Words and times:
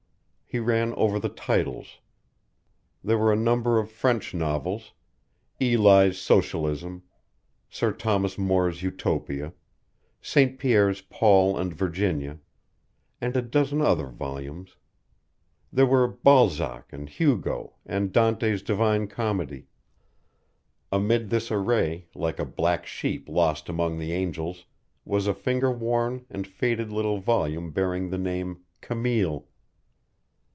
He 0.53 0.59
ran 0.59 0.93
over 0.95 1.17
the 1.17 1.29
titles. 1.29 1.99
There 3.05 3.17
were 3.17 3.31
a 3.31 3.37
number 3.37 3.79
of 3.79 3.89
French 3.89 4.33
novels, 4.33 4.91
Ely's 5.61 6.17
Socialism, 6.17 7.03
Sir 7.69 7.93
Thomas 7.93 8.37
More's 8.37 8.83
Utopia, 8.83 9.53
St. 10.19 10.59
Pierre's 10.59 10.99
Paul 10.99 11.57
and 11.57 11.73
Virginia, 11.73 12.39
and 13.21 13.37
a 13.37 13.41
dozen 13.41 13.79
other 13.79 14.07
volumes; 14.07 14.75
there 15.71 15.85
were 15.85 16.05
Balzac 16.09 16.91
and 16.91 17.07
Hugo, 17.07 17.75
and 17.85 18.11
Dante's 18.11 18.61
Divine 18.61 19.07
Comedy. 19.07 19.67
Amid 20.91 21.29
this 21.29 21.49
array, 21.49 22.07
like 22.13 22.39
a 22.39 22.45
black 22.45 22.85
sheep 22.85 23.29
lost 23.29 23.69
among 23.69 23.99
the 23.99 24.11
angels, 24.11 24.65
was 25.05 25.27
a 25.27 25.33
finger 25.33 25.71
worn 25.71 26.25
and 26.29 26.45
faded 26.45 26.91
little 26.91 27.19
volume 27.19 27.71
bearing 27.71 28.09
the 28.09 28.17
name 28.17 28.65
Camille. 28.81 29.47